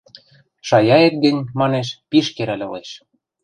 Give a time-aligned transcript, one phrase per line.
[0.67, 2.89] –Шаяэт гӹнь,– манеш,– пиш керӓл ылеш.